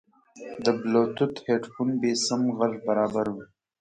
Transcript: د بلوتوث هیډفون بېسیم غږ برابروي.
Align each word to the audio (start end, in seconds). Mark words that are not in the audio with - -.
د 0.63 0.65
بلوتوث 0.81 1.33
هیډفون 1.45 1.89
بېسیم 2.01 2.41
غږ 2.57 2.73
برابروي. 2.87 3.45